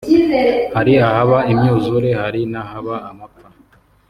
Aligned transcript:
hari 0.75 0.93
ahaba 1.07 1.37
imyuzure 1.51 2.09
hari 2.21 2.41
n’ahaba 2.51 2.95
amapfa 3.09 3.47